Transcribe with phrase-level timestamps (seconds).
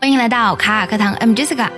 [0.00, 1.68] 欢迎来到卡卡课堂，I'm Jessica。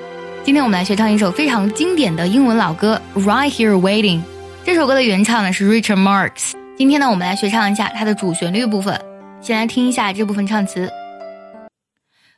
[0.44, 4.18] 今天我们来学唱一首非常经典的英文老歌《Right Here Waiting》。
[4.62, 6.52] 这首歌的原唱呢是 Richard Marx。
[6.76, 9.00] 今天呢，我们来学唱一下它的主旋律部分。
[9.40, 10.90] 先来听一下这部分唱词。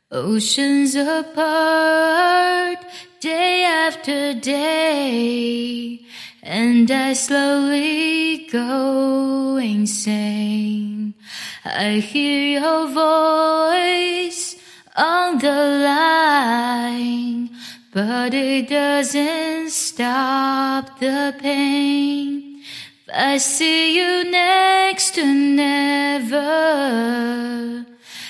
[0.09, 2.77] Oceans apart,
[3.19, 5.99] day after day,
[6.45, 11.15] and I slowly go insane.
[11.65, 14.22] I hear your voice
[14.95, 15.47] on the
[15.83, 17.49] line,
[17.91, 22.61] but it doesn't stop the pain.
[23.13, 26.35] I see you next to never.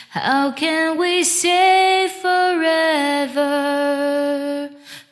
[0.10, 3.50] How can we say forever?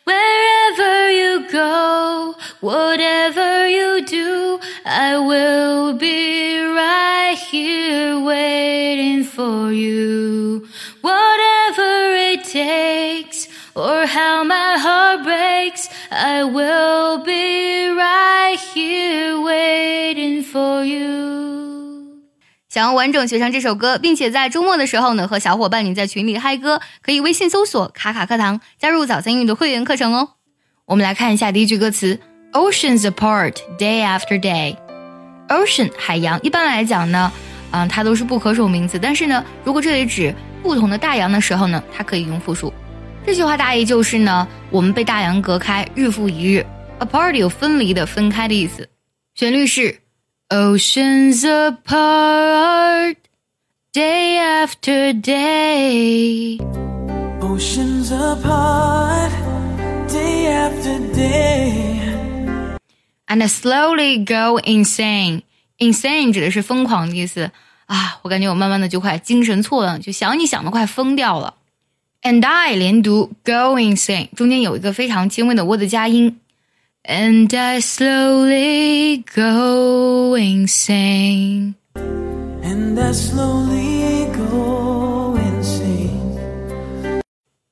[0.03, 10.60] Wherever you go, whatever you do, I will be right here waiting for you.
[13.75, 22.21] Or how my heart breaks, I will be right here waiting for you.
[22.69, 30.29] 想要完整学唱这首歌，并且在周末的时候呢，和小伙伴你在群里嗨歌，可以微信搜索“卡卡课堂”，加入早餐英语的会员课程哦。
[30.85, 32.17] 我们来看一下第一句歌词
[32.53, 34.77] ：Oceans apart, day after day。
[35.49, 37.29] Ocean 海洋，一般来讲呢，
[37.71, 40.33] 嗯，它都是不可数名词，但是呢，如果这里指
[40.63, 42.73] 不同的大洋的时候呢，它可以用复数。
[43.25, 46.65] 这句话大意就是呢，我们被大洋隔开，日复一日。
[46.99, 48.89] Apart 有分离的、分开的意思。
[49.35, 49.99] 旋律是。
[50.49, 53.15] Oceans apart,
[53.93, 56.59] day after day.
[57.39, 59.31] Oceans apart,
[60.09, 62.01] day after day.
[63.27, 65.43] And slowly go insane.
[65.77, 67.49] Insane 指的是疯狂的意思
[67.85, 68.19] 啊！
[68.23, 71.53] 我感觉我慢慢的就快精神错乱，就想你想的快疯掉了。
[72.23, 76.39] And I 连读 go insane，中间有一个非常轻微的 w 的加音。
[77.03, 81.73] And I slowly go insane.
[81.95, 87.23] And I slowly go insane.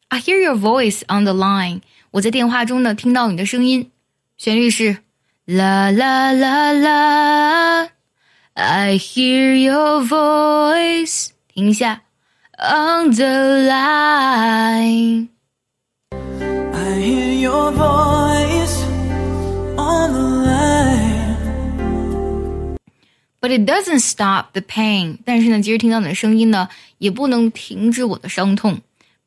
[0.08, 1.82] I hear your voice on the line.
[2.10, 3.92] 我在电话中呢听到你的声音，
[4.36, 4.98] 旋律是
[5.46, 7.90] 啦啦啦啦。
[8.56, 11.28] I hear your voice.
[11.54, 12.02] 停一下
[12.59, 15.29] ，on the line.
[16.13, 18.85] I hear your voice
[19.77, 21.35] on the line.
[23.41, 25.19] But it doesn't stop the pain.
[25.25, 26.69] 但是呢，即使听到你的声音呢，
[26.99, 28.81] 也不能停止我的伤痛。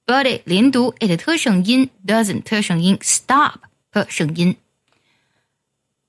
[0.05, 3.55] But it 连读 it 特省音，doesn't 特省音，stop
[3.91, 4.55] 特省音。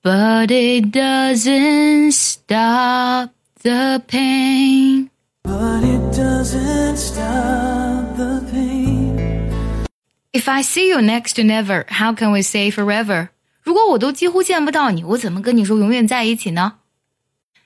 [0.01, 5.09] But it doesn't stop the pain.
[5.44, 9.84] But it doesn't stop the pain.
[10.32, 13.28] If I see you next to never, how can we say forever?
[13.62, 16.78] 如果我都几乎见不到你，我怎么跟你说永远在一起呢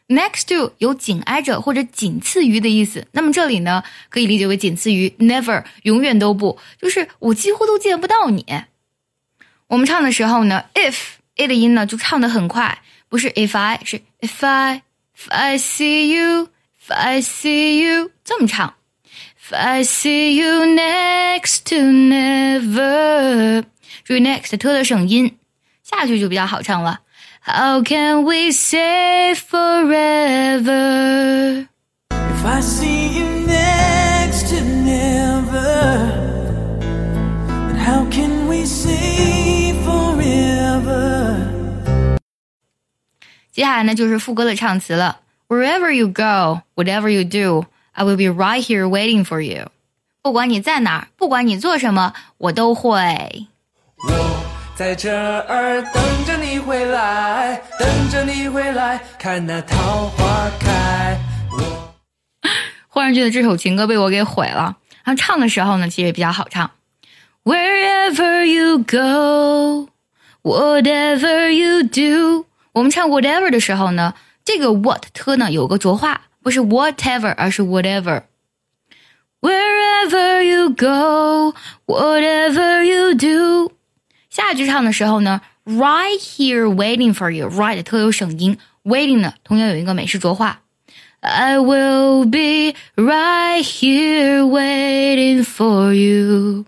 [0.09, 8.45] ？Next to 有紧挨着或者仅次于的意思，那么这里呢可以理解为仅次于 never，永远都不，就是我几乎都见不到你。
[9.69, 10.97] 我们唱的时候呢，if
[11.37, 12.79] a 的音呢就唱得很快，
[13.09, 14.83] 不是 if I 是 if I
[15.17, 16.49] if I see you
[16.89, 18.73] if I see you 这么唱。
[19.39, 23.65] If I see you next to never，
[24.05, 25.37] 注意 next 特的省音。
[25.83, 27.01] 下去就比较好唱了。
[27.45, 30.67] How can we say forever?
[32.11, 35.53] If I see you next to never,
[37.69, 41.47] then how can we say forever?
[43.53, 45.21] 接下来呢就是副歌的唱词了。
[45.48, 49.68] Wherever you go, whatever you do, I will be right here waiting for you.
[50.22, 53.48] 不 管你在哪儿，不管你做什么，我都会。
[54.08, 54.44] 我
[54.76, 55.12] 在这
[55.42, 61.18] 儿等着你回来，等着你回来，看那桃花开。
[61.52, 61.60] 我
[62.88, 64.78] 忽然觉得这首情歌被我给毁了。
[65.04, 66.72] 然后唱的时候呢，其实也比较好唱。
[67.44, 69.90] Wherever you go,
[70.42, 74.14] whatever you do，我们唱 whatever 的时候呢，
[74.49, 78.23] 这个 what 特呢有个浊化，不是 whatever，而是 whatever。
[79.43, 81.55] Wherever you go,
[81.85, 83.73] whatever you do，
[84.31, 90.63] 下一句唱的时候呢，right here waiting for you，right 特有省音，waiting 呢同样有一个美式浊化。
[91.21, 96.65] I will be right here waiting for you。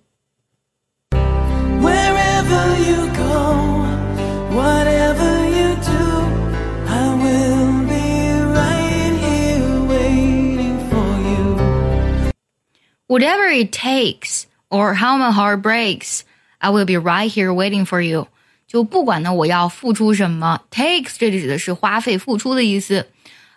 [13.11, 16.21] Whatever it takes, or how my heart breaks,
[16.59, 18.29] I will be right here waiting for you。
[18.69, 23.09] 就不管呢我要付出什么，takes 这里指的是花费、付出的意思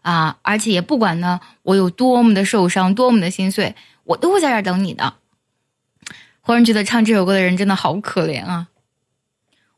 [0.01, 5.13] 啊，而且也不管呢我有多么的受伤、多么的心碎，我都会在这儿等你的。
[6.41, 8.69] 忽然觉得唱这首歌的人真的好可怜啊！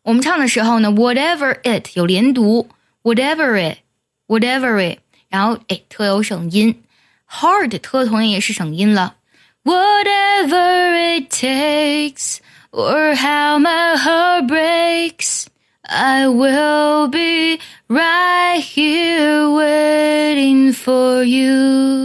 [0.04, 2.70] 我们唱的时候呢，whatever it 有连读
[3.04, 6.82] ，whatever it，whatever it，然后哎特有省音
[7.30, 9.18] ，hard 特同样也是省音了
[9.66, 12.40] ，whatever it takes
[12.72, 15.50] or how my heart breaks,
[15.84, 17.60] I will be
[17.90, 22.05] right here waiting for you.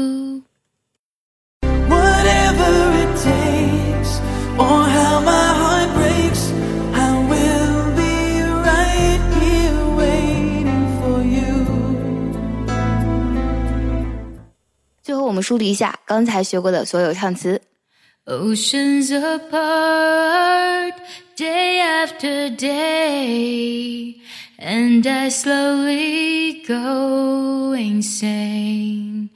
[15.40, 17.62] 们梳理一下刚才学过的所有唱词。
[18.28, 20.94] Oceans apart,
[21.38, 24.16] day after day,
[24.58, 29.30] and I slowly go insane.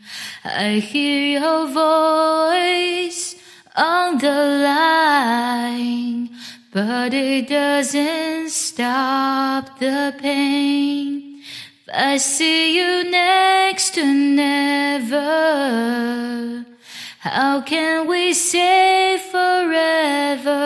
[0.43, 3.35] I hear your voice
[3.75, 6.29] on the line,
[6.73, 11.22] but it doesn't stop the pain.
[11.96, 15.14] I see you next to never.
[17.20, 20.58] How can we say forever?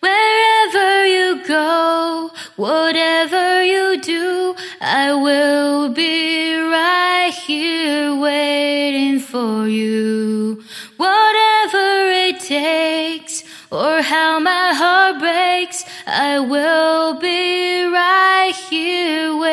[0.00, 10.62] Wherever you go, whatever you do, I will be right here waiting for you.
[10.96, 18.27] Whatever it takes, or how my heart breaks, I will be right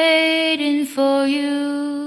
[0.06, 2.05] waiting for you.